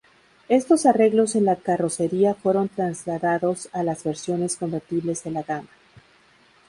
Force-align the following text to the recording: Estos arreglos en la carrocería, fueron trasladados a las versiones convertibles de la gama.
Estos 0.49 0.87
arreglos 0.87 1.35
en 1.35 1.45
la 1.45 1.55
carrocería, 1.57 2.33
fueron 2.33 2.69
trasladados 2.69 3.69
a 3.71 3.83
las 3.83 4.03
versiones 4.03 4.57
convertibles 4.57 5.23
de 5.23 5.29
la 5.29 5.43
gama. 5.43 5.69